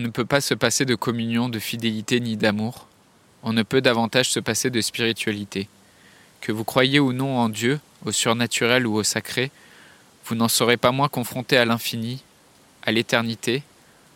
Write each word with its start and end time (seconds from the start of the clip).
On 0.00 0.02
ne 0.02 0.08
peut 0.08 0.24
pas 0.24 0.40
se 0.40 0.54
passer 0.54 0.86
de 0.86 0.94
communion, 0.94 1.50
de 1.50 1.58
fidélité 1.58 2.20
ni 2.20 2.38
d'amour. 2.38 2.86
On 3.42 3.52
ne 3.52 3.62
peut 3.62 3.82
davantage 3.82 4.30
se 4.30 4.40
passer 4.40 4.70
de 4.70 4.80
spiritualité. 4.80 5.68
Que 6.40 6.52
vous 6.52 6.64
croyez 6.64 6.98
ou 6.98 7.12
non 7.12 7.36
en 7.36 7.50
Dieu, 7.50 7.80
au 8.06 8.10
surnaturel 8.10 8.86
ou 8.86 8.94
au 8.94 9.02
sacré, 9.02 9.50
vous 10.24 10.36
n'en 10.36 10.48
serez 10.48 10.78
pas 10.78 10.90
moins 10.90 11.08
confronté 11.08 11.58
à 11.58 11.66
l'infini, 11.66 12.22
à 12.82 12.92
l'éternité, 12.92 13.62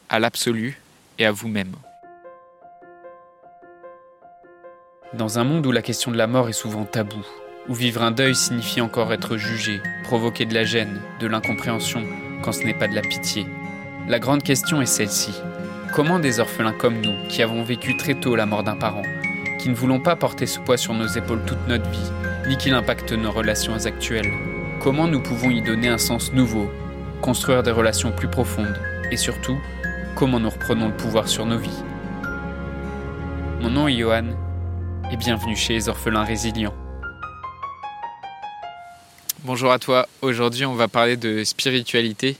à 0.09 0.19
l'absolu 0.21 0.81
et 1.19 1.27
à 1.27 1.33
vous-même. 1.33 1.75
Dans 5.12 5.39
un 5.39 5.45
monde 5.45 5.66
où 5.66 5.71
la 5.71 5.82
question 5.82 6.11
de 6.11 6.16
la 6.16 6.27
mort 6.27 6.48
est 6.48 6.55
souvent 6.55 6.87
taboue, 6.87 7.27
où 7.69 7.75
vivre 7.75 8.03
un 8.03 8.11
deuil 8.11 8.35
signifie 8.35 8.80
encore 8.80 9.12
être 9.12 9.37
jugé, 9.37 9.82
provoquer 10.05 10.46
de 10.46 10.55
la 10.55 10.64
gêne, 10.64 11.03
de 11.21 11.27
l'incompréhension, 11.27 12.03
quand 12.43 12.53
ce 12.53 12.62
n'est 12.62 12.73
pas 12.73 12.89
de 12.89 12.95
la 12.95 13.03
pitié, 13.03 13.46
la 14.09 14.19
grande 14.19 14.43
question 14.43 14.80
est 14.80 14.87
celle-ci. 14.87 15.35
Comment 15.95 16.18
des 16.18 16.40
orphelins 16.40 16.72
comme 16.72 17.00
nous, 17.00 17.14
qui 17.29 17.40
avons 17.40 17.62
vécu 17.62 17.96
très 17.96 18.14
tôt 18.16 18.35
la 18.35 18.46
mort 18.46 18.64
d'un 18.64 18.75
parent, 18.75 19.04
qui 19.61 19.68
ne 19.68 19.76
voulons 19.76 20.00
pas 20.00 20.16
porter 20.16 20.44
ce 20.44 20.58
poids 20.58 20.76
sur 20.76 20.93
nos 20.93 21.07
épaules 21.07 21.44
toute 21.46 21.68
notre 21.68 21.89
vie, 21.89 22.11
ni 22.48 22.57
qu'il 22.57 22.75
impacte 22.75 23.12
nos 23.12 23.30
relations 23.30 23.76
actuelles, 23.86 24.32
comment 24.80 25.07
nous 25.07 25.22
pouvons 25.22 25.50
y 25.50 25.62
donner 25.62 25.86
un 25.86 25.99
sens 25.99 26.32
nouveau, 26.32 26.68
construire 27.22 27.62
des 27.62 27.71
relations 27.71 28.11
plus 28.11 28.26
profondes, 28.26 28.76
et 29.12 29.16
surtout, 29.16 29.57
comment 30.16 30.40
nous 30.40 30.50
reprenons 30.50 30.88
le 30.88 30.96
pouvoir 30.96 31.29
sur 31.29 31.46
nos 31.46 31.58
vies? 31.58 31.85
Mon 33.61 33.70
nom 33.70 33.86
est 33.86 33.97
Johan, 33.97 34.34
et 35.12 35.16
bienvenue 35.16 35.55
chez 35.55 35.74
les 35.74 35.88
orphelins 35.88 36.24
résilients. 36.24 36.74
Bonjour 39.44 39.70
à 39.70 39.78
toi, 39.78 40.08
aujourd'hui 40.22 40.66
on 40.66 40.74
va 40.74 40.88
parler 40.88 41.16
de 41.16 41.44
spiritualité 41.44 42.36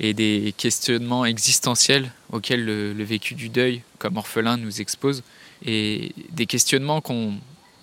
et 0.00 0.14
des 0.14 0.54
questionnements 0.56 1.26
existentiels 1.26 2.10
auxquels 2.32 2.64
le, 2.64 3.04
vécu 3.04 3.34
du 3.34 3.48
deuil 3.48 3.82
comme 3.98 4.16
orphelin 4.16 4.56
nous 4.56 4.80
expose, 4.80 5.22
et 5.64 6.12
des 6.30 6.46
questionnements 6.46 7.00
qu'on 7.00 7.40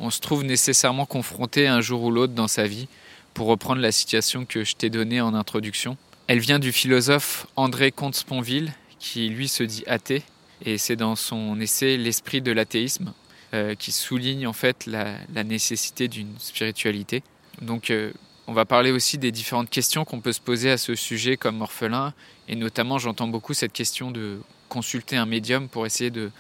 se 0.10 0.20
trouve 0.20 0.44
nécessairement 0.44 1.06
confronté 1.06 1.68
un 1.68 1.82
jour 1.82 2.04
ou 2.04 2.12
l'autre 2.12 2.34
dans 2.34 2.48
sa 2.48 2.68
vie, 2.68 2.88
pour 3.34 3.48
reprendre 3.48 3.82
la 3.82 3.92
situation 3.92 4.46
que 4.46 4.64
je 4.64 4.76
t'ai 4.76 4.90
donnée 4.90 5.22
en 5.22 5.34
introduction. 5.34 5.98
Elle 6.28 6.40
vient 6.40 6.60
du 6.60 6.72
philosophe 6.72 7.48
André 7.56 7.92
Comte-Sponville, 7.92 8.74
qui 9.00 9.28
lui 9.30 9.48
se 9.48 9.64
dit 9.64 9.84
athée, 9.88 10.24
et 10.66 10.78
c'est 10.78 10.96
dans 10.96 11.16
son 11.16 11.60
essai 11.60 11.98
L'esprit 11.98 12.42
de 12.42 12.52
l'athéisme 12.52 13.14
euh, 13.54 13.76
qui 13.76 13.92
souligne 13.92 14.48
en 14.48 14.54
fait 14.54 14.86
la, 14.86 15.44
nécessité 15.44 16.08
d'une 16.08 16.34
spiritualité. 16.40 17.22
Donc 17.62 17.90
euh, 17.90 18.12
on 18.48 18.54
va 18.54 18.66
parler 18.66 18.92
aussi 18.92 19.18
des 19.18 19.32
différentes 19.32 19.70
questions 19.70 20.06
qu'on 20.06 20.20
peut 20.20 20.34
se 20.34 20.42
poser 20.42 20.70
à 20.72 20.78
ce 20.78 20.96
sujet 20.96 21.38
comme 21.38 21.62
orphelin, 21.62 22.14
et 22.48 22.56
notamment 22.56 22.98
j'entends 22.98 23.28
beaucoup 23.28 23.54
cette 23.54 23.74
question 23.74 24.12
de 24.12 24.40
consulter 24.70 25.16
un 25.16 25.26
médium 25.26 25.70
pour 25.70 25.86
essayer 25.86 26.10
de 26.10 26.32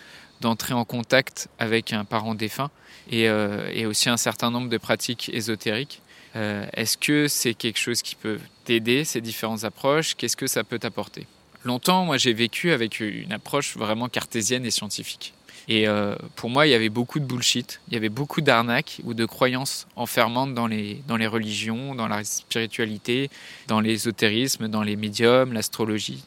d'entrer 0.41 0.73
en 0.73 0.83
contact 0.83 1.47
avec 1.57 1.93
un 1.93 2.03
parent 2.03 2.35
défunt, 2.35 2.69
et, 3.09 3.29
euh, 3.29 3.69
et, 3.73 3.85
aussi 3.85 4.09
un 4.09 4.17
certain 4.17 4.51
nombre 4.51 4.67
de 4.67 4.77
pratiques 4.77 5.29
ésotériques. 5.33 6.01
Euh, 6.35 6.65
est-ce 6.73 6.97
que 6.97 7.29
c'est 7.29 7.53
quelque 7.53 7.79
chose 7.79 8.01
qui 8.01 8.15
peut 8.15 8.39
t'aider, 8.65 9.05
ces 9.05 9.21
différentes 9.21 9.63
approches? 9.63 10.15
Qu'est-ce 10.15 10.35
que 10.35 10.47
ça 10.47 10.65
peut 10.65 10.79
t'apporter? 10.79 11.27
Longtemps, 11.63 12.03
moi, 12.03 12.17
j'ai 12.17 12.33
vécu 12.33 12.71
avec 12.71 12.99
une 12.99 13.31
approche 13.31 13.77
vraiment 13.77 14.09
cartésienne 14.09 14.65
et 14.65 14.71
scientifique. 14.71 15.33
Et 15.67 15.87
euh, 15.87 16.15
pour 16.35 16.49
moi, 16.49 16.67
il 16.67 16.71
y 16.71 16.73
avait 16.73 16.89
beaucoup 16.89 17.19
de 17.19 17.25
bullshit, 17.25 17.79
il 17.87 17.93
y 17.93 17.97
avait 17.97 18.09
beaucoup 18.09 18.41
d'arnaques 18.41 18.99
ou 19.03 19.13
de 19.13 19.25
croyances 19.25 19.87
enfermantes 19.95 20.53
dans 20.53 20.67
les, 20.67 21.01
dans 21.07 21.17
les 21.17 21.27
religions, 21.27 21.95
dans 21.95 22.07
la 22.07 22.23
spiritualité, 22.23 23.29
dans 23.67 23.79
l'ésotérisme, 23.79 24.67
dans 24.67 24.83
les 24.83 24.95
médiums, 24.95 25.53
l'astrologie. 25.53 26.23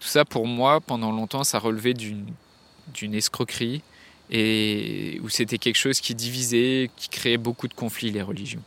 Tout 0.00 0.08
ça, 0.08 0.24
pour 0.24 0.46
moi, 0.46 0.80
pendant 0.80 1.12
longtemps, 1.12 1.44
ça 1.44 1.58
relevait 1.58 1.94
d'une 1.94 3.14
escroquerie 3.14 3.82
et 4.30 5.20
où 5.22 5.28
c'était 5.28 5.58
quelque 5.58 5.76
chose 5.76 6.00
qui 6.00 6.14
divisait, 6.14 6.90
qui 6.96 7.08
créait 7.08 7.36
beaucoup 7.36 7.68
de 7.68 7.74
conflits, 7.74 8.10
les 8.10 8.22
religions. 8.22 8.62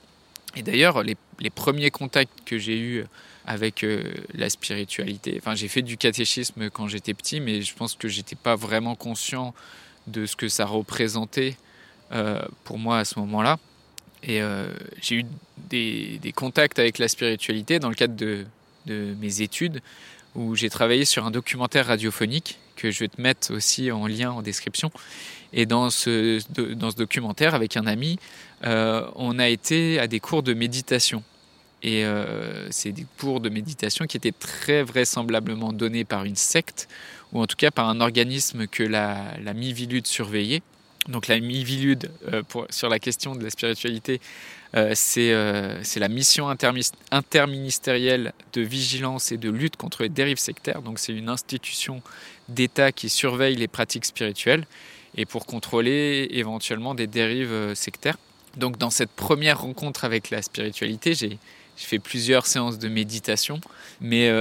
Et 0.55 0.61
d'ailleurs, 0.61 1.03
les, 1.03 1.15
les, 1.39 1.49
premiers 1.49 1.89
contacts 1.89 2.43
que 2.45 2.57
j'ai 2.57 2.77
eus 2.77 3.05
avec 3.45 3.83
euh, 3.83 4.13
la 4.33 4.49
spiritualité, 4.49 5.35
enfin, 5.39 5.55
j'ai 5.55 5.67
fait 5.67 5.81
du 5.81 5.97
catéchisme 5.97 6.69
quand 6.69 6.87
j'étais 6.87 7.13
petit, 7.13 7.39
mais 7.39 7.61
je 7.61 7.73
pense 7.73 7.95
que 7.95 8.07
j'étais 8.07 8.35
pas 8.35 8.55
vraiment 8.55 8.95
conscient 8.95 9.53
de 10.07 10.25
ce 10.25 10.35
que 10.35 10.49
ça 10.49 10.65
représentait 10.65 11.55
euh, 12.11 12.39
pour 12.63 12.77
moi 12.77 12.99
à 12.99 13.05
ce 13.05 13.19
moment-là. 13.19 13.57
Et 14.21 14.41
euh, 14.41 14.67
j'ai 15.01 15.17
eu 15.17 15.25
des, 15.69 16.33
contacts 16.35 16.79
avec 16.79 16.97
la 16.97 17.07
spiritualité 17.07 17.79
dans 17.79 17.89
le 17.89 17.95
cadre 17.95 18.15
de, 18.15 18.45
mes 18.85 19.41
études, 19.41 19.81
où 20.35 20.55
j'ai 20.55 20.69
travaillé 20.69 21.05
sur 21.05 21.25
un 21.25 21.31
documentaire 21.31 21.87
radiophonique 21.87 22.59
que 22.75 22.91
je 22.91 22.99
vais 22.99 23.07
te 23.07 23.21
mettre 23.21 23.53
aussi 23.53 23.91
en 23.91 24.07
lien 24.07 24.31
en 24.31 24.41
description. 24.41 24.91
Et 25.53 25.65
dans 25.65 25.89
ce, 25.89 26.41
documentaire, 26.95 27.55
avec 27.55 27.77
un 27.77 27.87
ami, 27.87 28.19
euh, 28.65 29.07
on 29.15 29.39
a 29.39 29.47
été 29.47 29.99
à 29.99 30.07
des 30.07 30.19
cours 30.19 30.43
de 30.43 30.53
méditation. 30.53 31.23
Et 31.81 32.05
c'est 32.69 32.93
des 32.93 33.05
cours 33.19 33.41
de 33.41 33.49
méditation 33.49 34.05
qui 34.05 34.15
étaient 34.15 34.31
très 34.31 34.83
vraisemblablement 34.83 35.73
donnés 35.73 36.05
par 36.05 36.23
une 36.23 36.37
secte 36.37 36.87
ou 37.33 37.41
en 37.41 37.47
tout 37.47 37.57
cas 37.57 37.71
par 37.71 37.89
un 37.89 37.99
organisme 37.99 38.67
que 38.67 38.83
la, 38.83 39.33
la 39.43 39.53
Mivilude 39.53 40.07
surveillait. 40.07 40.61
Donc 41.09 41.27
la 41.27 41.39
Mivilude, 41.39 42.09
euh, 42.31 42.43
sur 42.69 42.87
la 42.87 42.99
question 42.99 43.35
de 43.35 43.43
la 43.43 43.49
spiritualité, 43.49 44.21
euh, 44.75 44.95
euh, 45.17 45.79
c'est 45.83 45.99
la 45.99 46.07
mission 46.07 46.47
interministérielle 47.11 48.33
de 48.53 48.61
vigilance 48.61 49.31
et 49.31 49.37
de 49.37 49.49
lutte 49.49 49.75
contre 49.75 50.03
les 50.03 50.09
dérives 50.09 50.37
sectaires. 50.37 50.81
Donc 50.81 50.99
c'est 50.99 51.13
une 51.13 51.29
institution 51.29 52.01
d'État 52.47 52.91
qui 52.91 53.09
surveille 53.09 53.55
les 53.55 53.67
pratiques 53.67 54.05
spirituelles 54.05 54.65
et 55.15 55.25
pour 55.25 55.45
contrôler 55.45 56.27
éventuellement 56.31 56.95
des 56.95 57.07
dérives 57.07 57.73
sectaires. 57.75 58.17
Donc 58.57 58.77
dans 58.77 58.89
cette 58.89 59.11
première 59.11 59.61
rencontre 59.61 60.05
avec 60.05 60.29
la 60.29 60.41
spiritualité, 60.41 61.13
j'ai 61.15 61.37
fait 61.75 61.99
plusieurs 61.99 62.45
séances 62.45 62.79
de 62.79 62.87
méditation, 62.87 63.59
mais 63.99 64.31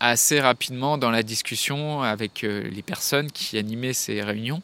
assez 0.00 0.40
rapidement 0.40 0.98
dans 0.98 1.10
la 1.10 1.22
discussion 1.22 2.02
avec 2.02 2.44
euh, 2.44 2.68
les 2.70 2.82
personnes 2.82 3.30
qui 3.30 3.58
animaient 3.58 3.92
ces 3.92 4.22
réunions. 4.22 4.62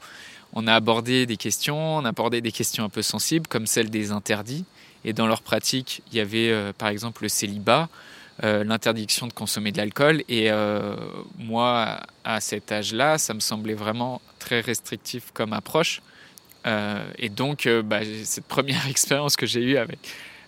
On 0.53 0.67
a 0.67 0.75
abordé 0.75 1.27
des 1.27 1.37
questions, 1.37 1.97
on 1.97 2.05
a 2.05 2.11
abordé 2.11 2.41
des 2.41 2.53
questions 2.53 2.85
un 2.85 2.89
peu 2.89 3.03
sensibles 3.03 3.47
comme 3.49 3.67
celle 3.67 3.91
des 3.91 4.13
interdits. 4.13 4.65
Et 5.05 5.13
dans 5.13 5.27
leur 5.27 5.43
pratique, 5.43 6.03
il 6.11 6.19
y 6.19 6.21
avait 6.21 6.51
euh, 6.51 6.73
par 6.73 6.89
exemple 6.89 7.25
le 7.25 7.29
célibat, 7.29 7.89
euh, 8.45 8.65
l'interdiction 8.65 9.27
de 9.27 9.33
consommer 9.33 9.73
de 9.73 9.79
l'alcool. 9.79 10.23
Et 10.29 10.51
moi, 11.39 12.01
à 12.25 12.41
cet 12.41 12.71
âge-là, 12.71 13.19
ça 13.19 13.35
me 13.35 13.41
semblait 13.41 13.75
vraiment 13.75 14.21
très 14.39 14.61
restrictif 14.61 15.31
comme 15.33 15.53
approche. 15.53 16.01
et 17.19 17.29
donc, 17.29 17.69
bah, 17.85 18.01
cette 18.25 18.47
première 18.47 18.87
expérience 18.89 19.37
que 19.37 19.47
j'ai 19.47 19.61
eue 19.61 19.77
avec 19.77 19.99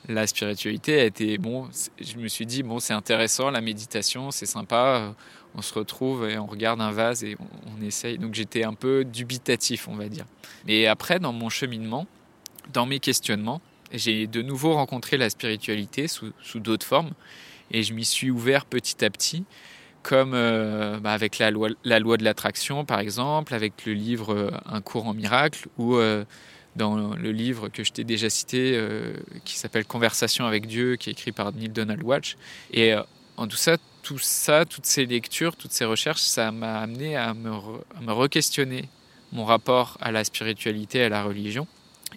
la 0.08 0.26
spiritualité 0.26 1.00
a 1.00 1.04
été 1.04 1.38
bon. 1.38 1.68
Je 2.00 2.16
me 2.16 2.28
suis 2.28 2.46
dit 2.46 2.62
bon, 2.62 2.78
c'est 2.78 2.92
intéressant 2.92 3.50
la 3.50 3.60
méditation, 3.60 4.30
c'est 4.30 4.46
sympa. 4.46 5.14
On 5.54 5.62
se 5.62 5.72
retrouve 5.74 6.28
et 6.28 6.38
on 6.38 6.46
regarde 6.46 6.80
un 6.80 6.90
vase 6.90 7.24
et 7.24 7.36
on, 7.66 7.82
essaye. 7.82 8.18
Donc 8.18 8.34
j'étais 8.34 8.64
un 8.64 8.74
peu 8.74 9.04
dubitatif, 9.04 9.88
on 9.88 9.94
va 9.94 10.08
dire. 10.08 10.26
Et 10.68 10.86
après, 10.86 11.18
dans 11.18 11.32
mon 11.32 11.48
cheminement, 11.48 12.06
dans 12.72 12.86
mes 12.86 13.00
questionnements, 13.00 13.60
j'ai 13.92 14.26
de 14.26 14.42
nouveau 14.42 14.74
rencontré 14.74 15.16
la 15.16 15.30
spiritualité 15.30 16.08
sous, 16.08 16.32
d'autres 16.56 16.86
formes 16.86 17.12
et 17.70 17.82
je 17.82 17.94
m'y 17.94 18.04
suis 18.04 18.30
ouvert 18.30 18.64
petit 18.66 19.04
à 19.04 19.10
petit 19.10 19.44
comme 20.02 20.32
euh, 20.34 21.00
bah, 21.00 21.12
avec 21.12 21.38
la 21.38 21.50
loi, 21.50 21.68
la 21.84 21.98
loi 21.98 22.16
de 22.16 22.24
l'attraction 22.24 22.84
par 22.84 23.00
exemple, 23.00 23.54
avec 23.54 23.86
le 23.86 23.92
livre 23.92 24.34
euh, 24.34 24.50
Un 24.66 24.80
cours 24.80 25.06
en 25.06 25.14
miracle 25.14 25.68
ou 25.78 25.96
euh, 25.96 26.24
dans 26.76 27.14
le 27.16 27.32
livre 27.32 27.68
que 27.68 27.82
je 27.82 27.92
t'ai 27.92 28.04
déjà 28.04 28.30
cité, 28.30 28.72
euh, 28.74 29.14
qui 29.44 29.56
s'appelle 29.56 29.84
Conversation 29.84 30.46
avec 30.46 30.66
Dieu, 30.66 30.96
qui 30.96 31.10
est 31.10 31.12
écrit 31.12 31.32
par 31.32 31.52
Neil 31.52 31.70
Donald 31.70 32.02
Watch. 32.02 32.36
Et 32.72 32.92
euh, 32.92 33.02
en 33.36 33.46
tout 33.46 33.56
ça, 33.56 33.76
tout 34.02 34.18
ça, 34.18 34.64
toutes 34.64 34.86
ces 34.86 35.06
lectures, 35.06 35.56
toutes 35.56 35.72
ces 35.72 35.84
recherches, 35.84 36.20
ça 36.20 36.52
m'a 36.52 36.78
amené 36.78 37.16
à 37.16 37.34
me, 37.34 37.50
re-questionner 38.12 38.88
mon 39.32 39.44
rapport 39.44 39.98
à 40.00 40.12
la 40.12 40.22
spiritualité, 40.22 41.02
à 41.02 41.08
la 41.08 41.24
religion 41.24 41.66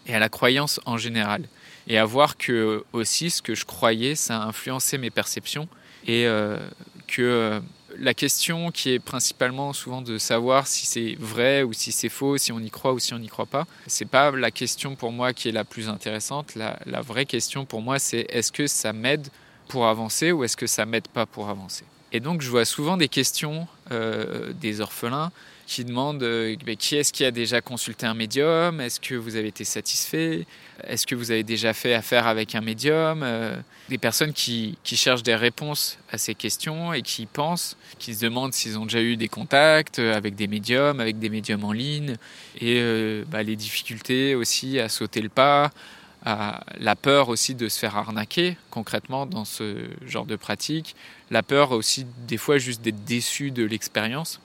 et 0.05 0.13
à 0.13 0.19
la 0.19 0.29
croyance 0.29 0.79
en 0.85 0.97
général. 0.97 1.45
Et 1.87 1.97
à 1.97 2.05
voir 2.05 2.37
que 2.37 2.83
aussi 2.93 3.31
ce 3.31 3.41
que 3.41 3.55
je 3.55 3.65
croyais, 3.65 4.13
ça 4.13 4.41
a 4.41 4.45
influencé 4.45 4.97
mes 4.97 5.09
perceptions 5.09 5.67
et 6.05 6.27
euh, 6.27 6.59
que 7.07 7.61
la 7.99 8.13
question 8.13 8.71
qui 8.71 8.91
est 8.91 8.99
principalement 8.99 9.73
souvent 9.73 10.01
de 10.01 10.17
savoir 10.17 10.67
si 10.67 10.85
c'est 10.85 11.15
vrai 11.19 11.63
ou 11.63 11.73
si 11.73 11.91
c'est 11.91 12.09
faux, 12.09 12.37
si 12.37 12.51
on 12.51 12.59
y 12.59 12.69
croit 12.69 12.93
ou 12.93 12.99
si 12.99 13.13
on 13.13 13.19
n'y 13.19 13.27
croit 13.27 13.45
pas, 13.45 13.67
c'est 13.87 14.05
pas 14.05 14.31
la 14.31 14.51
question 14.51 14.95
pour 14.95 15.11
moi 15.11 15.33
qui 15.33 15.49
est 15.49 15.51
la 15.51 15.63
plus 15.63 15.89
intéressante. 15.89 16.55
La, 16.55 17.01
vraie 17.01 17.25
question 17.25 17.65
pour 17.65 17.81
moi, 17.81 17.99
c'est 17.99 18.25
est-ce 18.29 18.51
que 18.51 18.67
ça 18.67 18.93
m'aide 18.93 19.27
pour 19.67 19.87
avancer 19.87 20.31
ou 20.31 20.43
est-ce 20.43 20.57
que 20.57 20.67
ça 20.67 20.85
m'aide 20.85 21.07
pas 21.07 21.25
pour 21.25 21.49
avancer? 21.49 21.83
Et 22.11 22.19
donc 22.19 22.41
je 22.41 22.49
vois 22.49 22.65
souvent 22.65 22.97
des 22.97 23.07
questions 23.07 23.67
des 23.89 24.81
orphelins 24.81 25.31
qui 25.67 25.85
demandent 25.85 26.25
qui 26.79 26.95
est-ce 26.95 27.13
qui 27.13 27.23
a 27.23 27.29
déjà 27.29 27.61
consulté 27.61 28.07
un 28.07 28.15
médium, 28.15 28.81
est-ce 28.81 28.99
que 28.99 29.13
vous 29.13 29.35
avez 29.35 29.49
été 29.49 29.63
satisfait, 29.63 30.47
est-ce 30.83 31.05
que 31.05 31.13
vous 31.13 31.29
avez 31.29 31.43
déjà 31.43 31.73
fait 31.73 31.93
affaire 31.93 32.25
avec 32.25 32.55
un 32.55 32.61
médium, 32.61 33.23
des 33.87 33.99
personnes 33.99 34.33
qui, 34.33 34.77
cherchent 34.83 35.21
des 35.21 35.35
réponses 35.35 35.99
à 36.11 36.17
ces 36.17 36.33
questions 36.33 36.91
et 36.91 37.03
qui 37.03 37.27
pensent, 37.27 37.77
qui 37.99 38.15
se 38.15 38.21
demandent 38.21 38.53
s'ils 38.53 38.79
ont 38.79 38.85
déjà 38.85 39.01
eu 39.01 39.15
des 39.15 39.27
contacts 39.27 39.99
avec 39.99 40.35
des 40.35 40.47
médiums, 40.47 40.99
avec 40.99 41.19
des 41.19 41.29
médiums 41.29 41.63
en 41.63 41.71
ligne, 41.71 42.15
et 42.59 43.23
bah, 43.27 43.43
les 43.43 43.55
difficultés 43.55 44.33
aussi 44.33 44.79
à 44.79 44.89
sauter 44.89 45.21
le 45.21 45.29
pas, 45.29 45.71
la 46.25 46.95
peur 46.95 47.29
aussi 47.29 47.55
de 47.55 47.69
se 47.69 47.79
faire 47.79 47.95
arnaquer 47.95 48.57
concrètement 48.71 49.25
dans 49.25 49.45
ce 49.45 49.87
genre 50.05 50.25
de 50.25 50.35
pratique, 50.35 50.95
la 51.31 51.43
peur 51.43 51.71
aussi 51.71 52.05
des 52.27 52.37
fois 52.37 52.57
juste 52.57 52.81
d'être 52.81 53.03
déçu 53.05 53.51
de 53.51 53.63
l'expérience. 53.63 54.41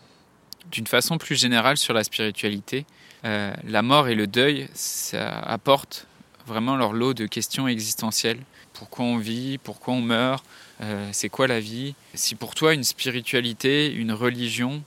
D'une 0.71 0.87
façon 0.87 1.19
plus 1.19 1.39
générale 1.39 1.77
sur 1.77 1.93
la 1.93 2.05
spiritualité, 2.05 2.87
euh, 3.25 3.53
la 3.67 3.83
mort 3.83 4.09
et 4.09 4.15
le 4.15 4.27
deuil, 4.27 4.69
ça 4.75 5.29
apporte 5.29 6.07
vraiment 6.47 6.77
leur 6.77 6.93
lot 6.93 7.15
de 7.15 7.27
questions 7.27 7.69
existentielles. 7.69 8.41
Pourquoi 8.73 9.05
on 9.05 9.19
vit? 9.19 9.59
Pourquoi 9.59 9.95
on 9.95 10.01
meurt? 10.01 10.45
Euh, 10.83 11.09
C'est 11.13 11.29
quoi 11.29 11.47
la 11.47 11.61
vie? 11.61 11.95
Si 12.15 12.35
pour 12.35 12.55
toi 12.55 12.75
une 12.75 12.85
spiritualité, 12.85 13.93
une 13.93 14.13
religion, 14.13 14.83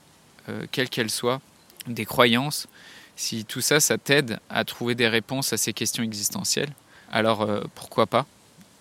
euh, 0.48 0.66
quelle 0.70 0.88
qu'elle 0.88 1.10
soit, 1.10 1.40
des 1.86 2.04
croyances, 2.04 2.68
si 3.18 3.44
tout 3.44 3.60
ça, 3.60 3.80
ça 3.80 3.98
t'aide 3.98 4.38
à 4.48 4.64
trouver 4.64 4.94
des 4.94 5.08
réponses 5.08 5.52
à 5.52 5.56
ces 5.56 5.72
questions 5.72 6.04
existentielles, 6.04 6.70
alors 7.10 7.42
euh, 7.42 7.62
pourquoi 7.74 8.06
pas? 8.06 8.26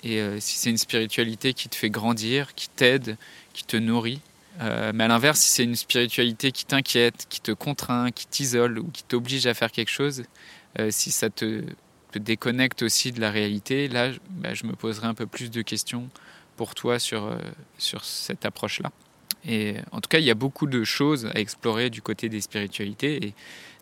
Et 0.03 0.19
euh, 0.21 0.39
si 0.39 0.57
c'est 0.57 0.69
une 0.69 0.77
spiritualité 0.77 1.55
qui 1.55 1.69
te 1.69 1.75
fait 1.75 1.89
grandir, 1.89 2.53
qui 2.53 2.69
t'aide, 2.69 3.17
qui 3.53 3.63
te 3.63 3.75
nourrit, 3.75 4.21
euh, 4.61 4.91
mais 4.93 5.05
à 5.05 5.07
l'inverse, 5.07 5.39
si 5.39 5.49
c'est 5.49 5.63
une 5.63 5.75
spiritualité 5.75 6.51
qui 6.51 6.65
t'inquiète, 6.65 7.25
qui 7.29 7.41
te 7.41 7.51
contraint, 7.51 8.11
qui 8.11 8.27
t'isole 8.27 8.77
ou 8.77 8.91
qui 8.91 9.03
t'oblige 9.03 9.47
à 9.47 9.55
faire 9.55 9.71
quelque 9.71 9.91
chose, 9.91 10.23
si 10.91 11.09
ça 11.09 11.31
te, 11.31 11.63
déconnecte 12.13 12.83
aussi 12.83 13.11
de 13.11 13.19
la 13.19 13.31
réalité, 13.31 13.87
là, 13.87 14.11
bah, 14.29 14.53
je 14.53 14.65
me 14.65 14.73
poserai 14.73 15.07
un 15.07 15.15
peu 15.15 15.25
plus 15.25 15.49
de 15.49 15.63
questions 15.63 16.09
pour 16.55 16.75
toi 16.75 16.99
sur, 16.99 17.35
sur 17.79 18.05
cette 18.05 18.45
approche-là. 18.45 18.91
En 19.91 20.01
tout 20.01 20.09
cas, 20.09 20.19
il 20.19 20.25
y 20.25 20.31
a 20.31 20.35
beaucoup 20.35 20.67
de 20.67 20.83
choses 20.83 21.25
à 21.27 21.39
explorer 21.39 21.89
du 21.89 22.01
côté 22.01 22.29
des 22.29 22.41
spiritualités. 22.41 23.25
Et 23.25 23.33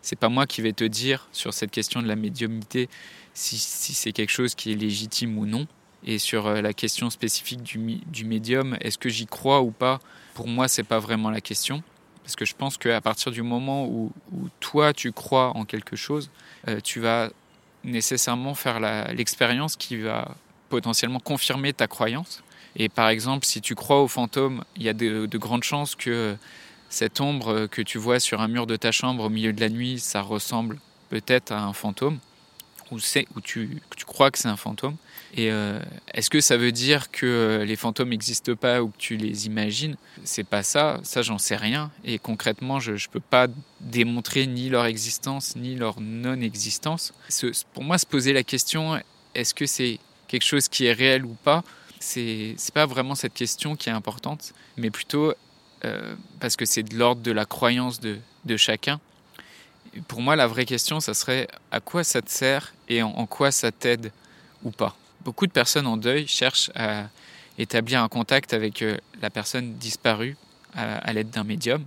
c'est 0.02 0.18
pas 0.18 0.28
moi 0.28 0.46
qui 0.46 0.62
vais 0.62 0.72
te 0.72 0.84
dire 0.84 1.28
sur 1.32 1.52
cette 1.52 1.70
question 1.70 2.02
de 2.02 2.08
la 2.08 2.16
médiumnité 2.16 2.88
si, 3.36 3.58
c'est 3.58 4.12
quelque 4.12 4.30
chose 4.30 4.54
qui 4.54 4.72
est 4.72 4.76
légitime 4.76 5.38
ou 5.38 5.46
non. 5.46 5.66
Et 6.04 6.18
sur 6.18 6.46
euh, 6.46 6.60
la 6.60 6.72
question 6.72 7.10
spécifique 7.10 7.62
du, 7.62 8.24
médium, 8.24 8.76
est-ce 8.80 8.98
que 8.98 9.08
j'y 9.08 9.26
crois 9.26 9.60
ou 9.60 9.70
pas? 9.70 10.00
Pour 10.34 10.48
moi, 10.48 10.68
c'est 10.68 10.84
pas 10.84 10.98
vraiment 10.98 11.30
la 11.30 11.40
question. 11.40 11.82
Parce 12.22 12.36
que 12.36 12.44
je 12.44 12.54
pense 12.54 12.76
qu'à 12.76 13.00
partir 13.00 13.32
du 13.32 13.42
moment 13.42 13.86
où, 13.86 14.12
toi, 14.60 14.92
tu 14.92 15.12
crois 15.12 15.56
en 15.56 15.64
quelque 15.64 15.96
chose, 15.96 16.30
euh, 16.68 16.80
tu 16.82 17.00
vas 17.00 17.30
nécessairement 17.84 18.54
faire 18.54 18.80
l'expérience 19.12 19.76
qui 19.76 19.96
va 19.96 20.34
potentiellement 20.68 21.20
confirmer 21.20 21.72
ta 21.72 21.86
croyance. 21.86 22.42
Et 22.76 22.88
par 22.88 23.08
exemple, 23.08 23.46
si 23.46 23.60
tu 23.60 23.74
crois 23.74 24.02
aux 24.02 24.08
fantômes, 24.08 24.62
il 24.76 24.82
y 24.82 24.88
a 24.88 24.92
de, 24.92 25.38
grandes 25.38 25.64
chances 25.64 25.94
que 25.94 26.36
cette 26.90 27.20
ombre 27.20 27.66
que 27.66 27.82
tu 27.82 27.98
vois 27.98 28.20
sur 28.20 28.40
un 28.40 28.48
mur 28.48 28.66
de 28.66 28.76
ta 28.76 28.92
chambre 28.92 29.24
au 29.24 29.30
milieu 29.30 29.52
de 29.52 29.60
la 29.60 29.70
nuit, 29.70 29.98
ça 29.98 30.20
ressemble 30.20 30.78
peut-être 31.08 31.52
à 31.52 31.62
un 31.62 31.72
fantôme, 31.72 32.18
ou, 32.92 33.00
tu, 33.42 33.80
crois 34.06 34.30
que 34.30 34.38
c'est 34.38 34.48
un 34.48 34.56
fantôme. 34.56 34.96
Et 35.34 35.50
euh, 35.50 35.80
est-ce 36.14 36.30
que 36.30 36.40
ça 36.40 36.56
veut 36.56 36.70
dire 36.70 37.10
que 37.10 37.64
les 37.66 37.76
fantômes 37.76 38.10
n'existent 38.10 38.54
pas 38.54 38.82
ou 38.82 38.88
que 38.88 38.96
tu 38.96 39.16
les 39.16 39.46
imagines? 39.46 39.96
C'est 40.24 40.44
pas 40.46 40.62
ça, 40.62 41.00
ça 41.02 41.22
j'en 41.22 41.38
sais 41.38 41.56
rien. 41.56 41.90
Et 42.04 42.18
concrètement, 42.18 42.78
je 42.78 42.92
ne 42.92 42.98
peux 43.10 43.20
pas 43.20 43.48
démontrer 43.80 44.46
ni 44.46 44.68
leur 44.68 44.86
existence 44.86 45.56
ni 45.56 45.74
leur 45.74 46.00
non-existence. 46.00 47.12
Pour 47.74 47.82
moi, 47.82 47.98
se 47.98 48.06
poser 48.06 48.32
la 48.32 48.44
question, 48.44 49.00
est-ce 49.34 49.52
que 49.52 49.66
c'est 49.66 49.98
quelque 50.28 50.44
chose 50.44 50.68
qui 50.68 50.86
est 50.86 50.92
réel 50.92 51.24
ou 51.24 51.36
pas? 51.42 51.64
C'est 52.00 52.56
pas 52.74 52.86
vraiment 52.86 53.14
cette 53.14 53.34
question 53.34 53.76
qui 53.76 53.88
est 53.88 53.92
importante, 53.92 54.52
mais 54.76 54.90
plutôt 54.90 55.34
euh, 55.84 56.14
parce 56.40 56.56
que 56.56 56.64
c'est 56.64 56.82
de 56.82 56.96
l'ordre 56.96 57.22
de 57.22 57.32
la 57.32 57.44
croyance 57.44 58.00
de, 58.00 58.18
de, 58.44 58.56
chacun. 58.56 58.98
Pour 60.08 60.22
moi, 60.22 60.34
la 60.34 60.46
vraie 60.46 60.64
question, 60.64 61.00
ça 61.00 61.12
serait 61.12 61.48
à 61.70 61.80
quoi 61.80 62.02
ça 62.02 62.22
te 62.22 62.30
sert 62.30 62.74
et 62.88 63.02
en, 63.02 63.26
quoi 63.26 63.50
ça 63.50 63.70
t'aide 63.72 64.10
ou 64.62 64.70
pas? 64.70 64.96
Beaucoup 65.24 65.46
de 65.46 65.52
personnes 65.52 65.86
en 65.86 65.96
deuil 65.96 66.26
cherchent 66.26 66.70
à 66.74 67.08
établir 67.58 68.02
un 68.02 68.08
contact 68.08 68.54
avec 68.54 68.82
euh, 68.82 68.96
la 69.20 69.30
personne 69.30 69.74
disparue 69.74 70.36
à, 70.74 71.12
l'aide 71.14 71.30
d'un 71.30 71.44
médium. 71.44 71.84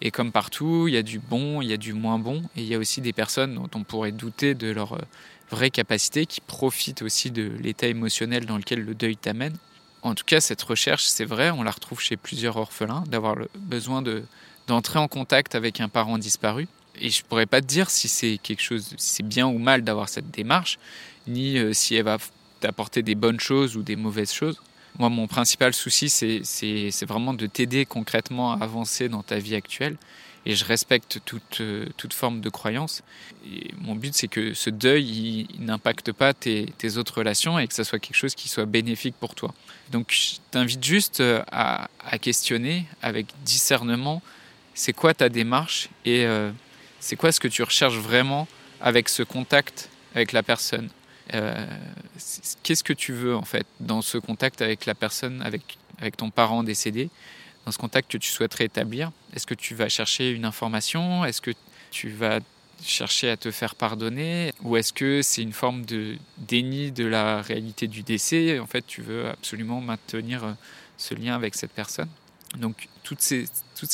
Et 0.00 0.10
comme 0.10 0.32
partout, 0.32 0.88
il 0.88 0.94
y 0.94 0.98
a 0.98 1.02
du 1.02 1.18
bon, 1.18 1.62
il 1.62 1.68
y 1.68 1.72
a 1.72 1.78
du 1.78 1.92
moins 1.92 2.18
bon, 2.18 2.42
et 2.56 2.62
il 2.62 2.66
y 2.66 2.74
a 2.74 2.78
aussi 2.78 3.00
des 3.00 3.12
personnes 3.12 3.54
dont 3.54 3.70
on 3.74 3.82
pourrait 3.82 4.12
douter 4.12 4.54
de 4.54 4.70
leur 4.70 4.94
euh, 4.94 5.02
vraie 5.50 5.70
capacité, 5.70 6.26
qui 6.26 6.40
profite 6.40 7.02
aussi 7.02 7.30
de 7.30 7.50
l'état 7.60 7.86
émotionnel 7.86 8.46
dans 8.46 8.58
lequel 8.58 8.84
le 8.84 8.94
deuil 8.94 9.16
t'amène. 9.16 9.56
En 10.02 10.14
tout 10.14 10.24
cas, 10.24 10.40
cette 10.40 10.62
recherche, 10.62 11.06
c'est 11.06 11.24
vrai, 11.24 11.50
on 11.50 11.62
la 11.62 11.70
retrouve 11.70 12.00
chez 12.00 12.16
plusieurs 12.16 12.56
orphelins, 12.56 13.04
d'avoir 13.08 13.36
besoin 13.56 14.02
de, 14.02 14.22
d'entrer 14.66 14.98
en 14.98 15.08
contact 15.08 15.54
avec 15.54 15.80
un 15.80 15.88
parent 15.88 16.18
disparu. 16.18 16.68
Et 17.00 17.10
je 17.10 17.22
pourrais 17.24 17.46
pas 17.46 17.60
te 17.60 17.66
dire 17.66 17.90
si 17.90 18.08
c'est 18.08 18.38
quelque 18.38 18.62
chose, 18.62 18.94
si 18.96 19.16
c'est 19.16 19.22
bien 19.26 19.46
ou 19.46 19.58
mal 19.58 19.82
d'avoir 19.82 20.08
cette 20.08 20.30
démarche, 20.30 20.78
ni 21.26 21.58
euh, 21.58 21.72
si 21.72 21.94
elle 21.94 22.04
va 22.04 22.18
t'apporter 22.60 23.02
des 23.02 23.14
bonnes 23.14 23.40
choses 23.40 23.76
ou 23.76 23.82
des 23.82 23.96
mauvaises 23.96 24.32
choses. 24.32 24.60
Moi, 24.98 25.10
mon 25.10 25.26
principal 25.26 25.74
souci, 25.74 26.08
c'est, 26.08 27.04
vraiment 27.06 27.34
de 27.34 27.46
t'aider 27.46 27.84
concrètement 27.84 28.52
à 28.52 28.62
avancer 28.62 29.08
dans 29.08 29.22
ta 29.22 29.38
vie 29.38 29.54
actuelle 29.54 29.96
et 30.46 30.54
je 30.54 30.64
respecte 30.64 31.20
toute, 31.24 31.60
euh, 31.60 31.86
forme 32.12 32.40
de 32.40 32.48
croyance. 32.48 33.02
Mon 33.78 33.96
but, 33.96 34.14
c'est 34.14 34.28
que 34.28 34.54
ce 34.54 34.70
deuil, 34.70 35.48
il, 35.50 35.64
n'impacte 35.64 36.12
pas 36.12 36.32
tes, 36.32 36.96
autres 36.96 37.18
relations 37.18 37.58
et 37.58 37.66
que 37.66 37.74
ça 37.74 37.82
soit 37.82 37.98
quelque 37.98 38.16
chose 38.16 38.34
qui 38.34 38.48
soit 38.48 38.64
bénéfique 38.64 39.16
pour 39.18 39.34
toi. 39.34 39.52
Donc, 39.90 40.12
je 40.12 40.36
t'invite 40.52 40.84
juste 40.84 41.20
euh, 41.20 41.42
à, 41.50 41.88
à, 41.98 42.18
questionner 42.18 42.86
avec 43.02 43.26
discernement, 43.44 44.22
c'est 44.74 44.92
quoi 44.92 45.14
ta 45.14 45.28
démarche 45.28 45.88
et 46.04 46.24
euh, 46.24 46.52
c'est 47.00 47.16
quoi 47.16 47.32
ce 47.32 47.40
que 47.40 47.48
tu 47.48 47.62
recherches 47.62 47.98
vraiment 47.98 48.46
avec 48.80 49.08
ce 49.08 49.24
contact 49.24 49.90
avec 50.14 50.32
la 50.32 50.42
personne? 50.42 50.88
Euh, 51.34 51.66
Qu'est-ce 52.62 52.84
que 52.84 52.92
tu 52.92 53.12
veux 53.12 53.36
en 53.36 53.44
fait 53.44 53.66
dans 53.80 54.02
ce 54.02 54.18
contact 54.18 54.62
avec 54.62 54.86
la 54.86 54.94
personne, 54.94 55.42
avec, 55.42 56.16
ton 56.16 56.30
parent 56.30 56.62
décédé 56.62 57.10
dans 57.64 57.72
ce 57.72 57.78
contact 57.78 58.10
que 58.10 58.18
tu 58.18 58.30
souhaiterais 58.30 58.64
établir? 58.64 59.10
Est-ce 59.34 59.46
que 59.46 59.54
tu 59.54 59.74
vas 59.74 59.88
chercher 59.88 60.30
une 60.30 60.44
information? 60.44 61.24
Est-ce 61.24 61.40
que 61.40 61.52
tu 61.90 62.08
vas 62.08 62.40
chercher 62.82 63.30
à 63.30 63.36
te 63.36 63.50
faire 63.50 63.74
pardonner? 63.74 64.52
Ou 64.62 64.76
est-ce 64.76 64.92
que 64.92 65.22
c'est 65.22 65.42
une 65.42 65.52
forme 65.52 65.84
de 65.84 66.16
déni 66.38 66.92
de 66.92 67.04
la 67.04 67.42
réalité 67.42 67.86
du 67.86 68.02
décès? 68.02 68.58
En 68.58 68.66
fait, 68.66 68.86
tu 68.86 69.02
veux 69.02 69.28
absolument 69.28 69.80
maintenir 69.80 70.44
euh, 70.44 70.52
ce 70.96 71.14
lien 71.14 71.34
avec 71.34 71.54
cette 71.54 71.72
personne. 71.72 72.08
Donc, 72.58 72.88
toutes 73.02 73.20
ces, 73.20 73.46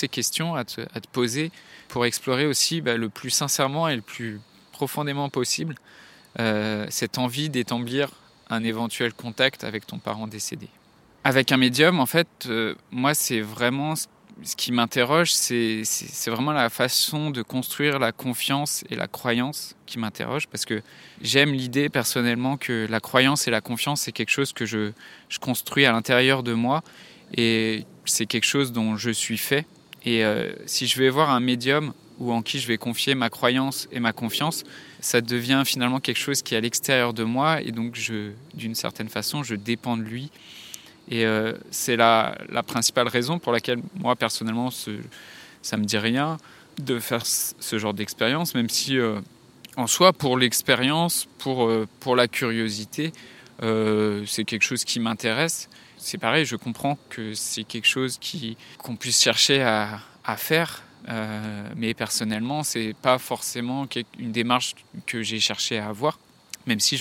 questions 0.08 0.55
à 0.55 0.64
te, 0.64 0.82
poser 1.12 1.50
pour 1.88 2.06
explorer 2.06 2.46
aussi 2.46 2.81
bah, 2.81 2.96
le 2.96 3.08
plus 3.08 3.31
sincèrement 3.31 3.88
et 3.88 3.96
le 3.96 4.02
plus 4.02 4.41
profondément 4.72 5.29
possible 5.29 5.74
cette 6.39 7.19
envie 7.19 7.51
d'établir 7.51 8.10
un 8.53 8.65
éventuel 8.65 9.12
contact 9.15 9.65
avec 9.65 9.86
ton 9.86 9.98
parent 9.98 10.27
décédé. 10.27 10.69
Avec 11.24 11.53
un 11.53 11.56
médium, 11.56 12.01
en 12.01 12.06
fait, 12.06 12.29
euh, 12.46 12.74
moi, 12.91 13.15
c'est 13.15 13.41
vraiment 13.41 13.94
ce 13.94 14.56
qui 14.56 14.72
m'interroge, 14.72 15.32
c'est 15.32 15.84
vraiment 16.27 16.53
la 16.53 16.69
façon 16.69 17.31
de 17.31 17.43
construire 17.43 17.98
la 17.98 18.12
confiance 18.12 18.82
et 18.91 18.96
la 18.96 19.06
croyance 19.06 19.77
qui 19.86 19.98
m'interroge, 19.98 20.48
parce 20.48 20.65
que 20.65 20.82
j'aime 21.20 21.53
l'idée 21.53 21.89
personnellement 21.89 22.56
que 22.56 22.86
la 22.91 22.98
croyance 22.98 23.46
et 23.46 23.51
la 23.51 23.60
confiance, 23.60 24.01
c'est 24.01 24.12
quelque 24.12 24.31
chose 24.31 24.53
que 24.53 24.67
je, 24.67 24.93
je 25.29 25.39
construis 25.39 25.86
à 25.86 25.93
l'intérieur 25.93 26.43
de 26.43 26.55
moi, 26.55 26.82
et 27.36 27.84
c'est 28.05 28.27
quelque 28.27 28.46
chose 28.46 28.72
dont 28.72 28.96
je 28.96 29.10
suis 29.10 29.39
fait. 29.39 29.67
Et 30.05 30.24
euh, 30.24 30.53
si 30.67 30.89
je 30.89 30.98
vais 30.98 31.08
voir 31.08 31.31
un 31.31 31.41
médium 31.41 31.93
ou 32.19 32.32
en 32.32 32.42
qui 32.42 32.58
je 32.58 32.69
vais 32.69 32.78
confier 32.78 33.14
ma 33.14 33.31
croyance 33.31 33.88
et 33.92 34.00
ma 34.00 34.12
confiance, 34.12 34.64
ça 35.00 35.20
devient 35.20 35.62
finalement 35.64 36.00
quelque 36.00 36.19
chose 36.19 36.42
qui 36.42 36.54
est 36.54 36.58
à 36.58 36.60
l'extérieur 36.60 37.12
de 37.14 37.24
moi, 37.24 37.60
et 37.60 37.72
donc 37.72 37.98
d'une 38.54 38.74
certaine 38.74 39.08
façon, 39.08 39.42
je 39.42 39.54
dépends 39.54 39.96
de 39.96 40.02
lui 40.02 40.31
et 41.08 41.26
euh, 41.26 41.52
c'est 41.70 41.96
la, 41.96 42.38
la, 42.48 42.62
principale 42.62 43.08
raison 43.08 43.38
pour 43.38 43.52
laquelle 43.52 43.81
moi 43.94 44.16
personnellement 44.16 44.70
ce, 44.70 44.90
ça 45.60 45.76
me 45.76 45.84
dit 45.84 45.98
rien 45.98 46.38
de 46.78 46.98
faire 46.98 47.26
ce 47.26 47.78
genre 47.78 47.92
d'expérience, 47.92 48.54
même 48.54 48.69
si 48.69 48.96
euh, 48.96 49.20
en 49.76 49.86
soi 49.86 50.12
pour 50.12 50.38
l'expérience, 50.38 51.28
pour, 51.38 51.66
euh, 51.66 51.86
pour 52.00 52.16
la 52.16 52.28
curiosité, 52.28 53.12
c'est 54.26 54.44
quelque 54.44 54.64
chose 54.64 54.82
qui 54.82 54.98
m'intéresse. 54.98 55.69
C'est 55.96 56.19
pareil, 56.19 56.44
je 56.44 56.56
comprends 56.56 56.98
que 57.10 57.32
c'est 57.34 57.62
quelque 57.62 57.86
chose 57.86 58.19
qui 58.19 58.56
qu'on 58.78 58.96
puisse 58.96 59.22
chercher 59.22 59.62
à, 59.62 60.00
à 60.24 60.36
faire, 60.36 60.82
mais 61.09 61.94
personnellement 61.94 62.63
c'est 62.63 62.94
pas 63.01 63.19
forcément 63.19 63.87
une 64.19 64.32
démarche 64.32 64.75
que 65.06 65.23
j'ai 65.23 65.41
cherché 65.41 65.79
à 65.79 65.89
avoir, 65.89 66.19
même 66.67 66.81
si 66.81 66.97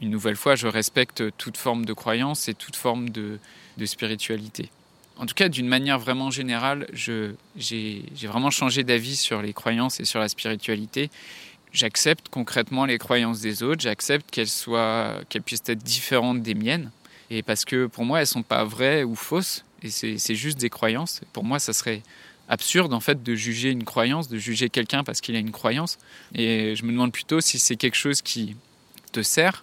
une 0.00 0.10
nouvelle 0.10 0.36
fois, 0.36 0.56
je 0.56 0.66
respecte 0.66 1.22
toute 1.36 1.56
forme 1.56 1.84
de 1.84 1.92
croyance 1.92 2.48
et 2.48 2.54
toute 2.54 2.76
forme 2.76 3.10
de, 3.10 3.38
spiritualité. 3.84 4.70
en 5.16 5.26
tout 5.26 5.34
cas, 5.34 5.48
d'une 5.48 5.68
manière 5.68 5.98
vraiment 5.98 6.30
générale, 6.30 6.86
j'ai 6.92 8.04
vraiment 8.22 8.50
changé 8.50 8.84
d'avis 8.84 9.16
sur 9.16 9.42
les 9.42 9.52
croyances 9.52 10.00
et 10.00 10.04
sur 10.04 10.20
la 10.20 10.28
spiritualité. 10.28 11.10
J'accepte 11.72 12.28
concrètement 12.30 12.84
les 12.84 12.98
croyances 12.98 13.40
des 13.40 13.62
autres, 13.62 13.80
j'accepte 13.82 14.30
qu'elles 14.30 14.48
qu'elles 15.28 15.42
puissent 15.42 15.62
être 15.66 15.82
différentes 15.82 16.42
des 16.42 16.54
miennes, 16.54 16.90
et 17.30 17.42
parce 17.42 17.64
que 17.64 17.86
pour 17.86 18.04
moi, 18.04 18.20
elles 18.20 18.26
sont 18.26 18.42
pas 18.42 18.64
vraies 18.64 19.04
ou 19.04 19.14
fausses, 19.14 19.64
et 19.82 19.90
c'est 19.90 20.34
juste 20.34 20.58
des 20.58 20.68
croyances. 20.68 21.20
Pour 21.32 21.44
moi, 21.44 21.58
ça 21.58 21.72
serait 21.72 22.02
absurde 22.50 22.92
en 22.92 23.00
fait 23.00 23.22
de 23.22 23.34
juger 23.34 23.70
une 23.70 23.84
croyance, 23.84 24.28
de 24.28 24.36
juger 24.36 24.68
quelqu'un 24.68 25.04
parce 25.04 25.22
qu'il 25.22 25.34
a 25.36 25.38
une 25.38 25.52
croyance. 25.52 25.98
Et 26.34 26.76
je 26.76 26.84
me 26.84 26.92
demande 26.92 27.12
plutôt 27.12 27.40
si 27.40 27.58
c'est 27.58 27.76
quelque 27.76 27.96
chose 27.96 28.20
qui 28.20 28.56
te 29.12 29.22
sert 29.22 29.62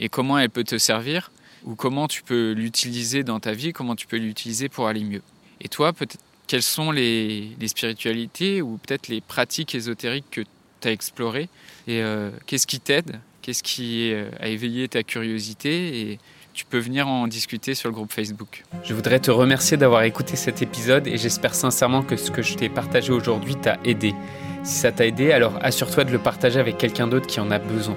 et 0.00 0.08
comment 0.08 0.38
elle 0.38 0.50
peut 0.50 0.64
te 0.64 0.78
servir 0.78 1.30
ou 1.64 1.76
comment 1.76 2.08
tu 2.08 2.22
peux 2.22 2.52
l'utiliser 2.52 3.22
dans 3.22 3.38
ta 3.38 3.52
vie, 3.52 3.72
comment 3.72 3.94
tu 3.94 4.08
peux 4.08 4.16
l'utiliser 4.16 4.68
pour 4.68 4.88
aller 4.88 5.04
mieux. 5.04 5.22
Et 5.60 5.68
toi, 5.68 5.92
peut-être 5.92 6.18
quelles 6.48 6.62
sont 6.62 6.90
les, 6.90 7.54
spiritualités 7.66 8.62
ou 8.62 8.78
peut-être 8.78 9.08
les 9.08 9.20
pratiques 9.20 9.74
ésotériques 9.74 10.30
que 10.30 10.40
tu 10.80 10.88
as 10.88 10.90
explorées 10.90 11.48
et 11.86 12.02
euh, 12.02 12.30
qu'est-ce 12.46 12.66
qui 12.66 12.80
t'aide, 12.80 13.20
qu'est-ce 13.42 13.62
qui 13.62 14.12
euh, 14.12 14.30
a 14.40 14.48
éveillé 14.48 14.88
ta 14.88 15.02
curiosité 15.02 16.00
et 16.00 16.18
tu 16.54 16.64
peux 16.64 16.78
venir 16.78 17.08
en 17.08 17.26
discuter 17.26 17.74
sur 17.74 17.88
le 17.88 17.94
groupe 17.94 18.12
Facebook. 18.12 18.62
Je 18.84 18.94
voudrais 18.94 19.18
te 19.18 19.30
remercier 19.30 19.76
d'avoir 19.76 20.02
écouté 20.02 20.36
cet 20.36 20.62
épisode 20.62 21.06
et 21.06 21.16
j'espère 21.16 21.54
sincèrement 21.54 22.02
que 22.02 22.16
ce 22.16 22.30
que 22.30 22.42
je 22.42 22.54
t'ai 22.54 22.68
partagé 22.68 23.12
aujourd'hui 23.12 23.56
t'a 23.56 23.78
aidé. 23.84 24.14
Si 24.62 24.74
ça 24.74 24.92
t'a 24.92 25.06
aidé, 25.06 25.32
alors 25.32 25.58
assure-toi 25.62 26.04
de 26.04 26.12
le 26.12 26.18
partager 26.18 26.60
avec 26.60 26.78
quelqu'un 26.78 27.08
d'autre 27.08 27.26
qui 27.26 27.40
en 27.40 27.50
a 27.50 27.58
besoin. 27.58 27.96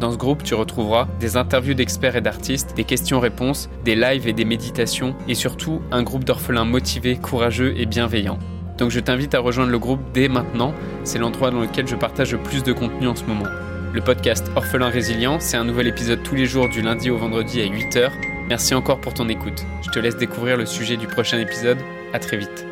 Dans 0.00 0.10
ce 0.10 0.16
groupe, 0.16 0.42
tu 0.42 0.54
retrouveras 0.54 1.06
des 1.20 1.36
interviews 1.36 1.74
d'experts 1.74 2.16
et 2.16 2.20
d'artistes, 2.20 2.74
des 2.76 2.84
questions-réponses, 2.84 3.70
des 3.84 3.94
lives 3.94 4.26
et 4.26 4.32
des 4.32 4.44
méditations, 4.44 5.14
et 5.28 5.34
surtout 5.34 5.80
un 5.92 6.02
groupe 6.02 6.24
d'orphelins 6.24 6.64
motivés, 6.64 7.16
courageux 7.16 7.74
et 7.76 7.86
bienveillants. 7.86 8.38
Donc 8.76 8.90
je 8.90 8.98
t'invite 8.98 9.34
à 9.34 9.38
rejoindre 9.38 9.70
le 9.70 9.78
groupe 9.78 10.00
dès 10.12 10.28
maintenant, 10.28 10.74
c'est 11.04 11.18
l'endroit 11.18 11.52
dans 11.52 11.60
lequel 11.60 11.86
je 11.86 11.94
partage 11.94 12.32
le 12.32 12.38
plus 12.38 12.64
de 12.64 12.72
contenu 12.72 13.06
en 13.06 13.14
ce 13.14 13.24
moment. 13.24 13.46
Le 13.92 14.00
podcast 14.00 14.50
Orphelin 14.56 14.88
Résilient, 14.88 15.38
c'est 15.38 15.56
un 15.56 15.64
nouvel 15.64 15.86
épisode 15.86 16.24
tous 16.24 16.34
les 16.34 16.46
jours 16.46 16.68
du 16.68 16.82
lundi 16.82 17.10
au 17.10 17.16
vendredi 17.16 17.60
à 17.60 17.66
8h. 17.66 18.10
Merci 18.48 18.74
encore 18.74 19.00
pour 19.00 19.14
ton 19.14 19.28
écoute. 19.28 19.64
Je 19.82 19.90
te 19.90 20.00
laisse 20.00 20.16
découvrir 20.16 20.56
le 20.56 20.66
sujet 20.66 20.96
du 20.96 21.06
prochain 21.06 21.38
épisode. 21.38 21.78
À 22.12 22.18
très 22.18 22.36
vite. 22.36 22.66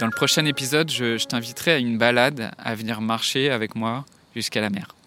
Dans 0.00 0.06
le 0.06 0.12
prochain 0.12 0.44
épisode, 0.44 0.90
je, 0.90 1.16
je 1.16 1.24
t'inviterai 1.26 1.72
à 1.74 1.78
une 1.78 1.98
balade, 1.98 2.50
à 2.58 2.74
venir 2.74 3.00
marcher 3.00 3.50
avec 3.50 3.76
moi 3.76 4.04
jusqu'à 4.34 4.60
la 4.60 4.70
mer. 4.70 4.97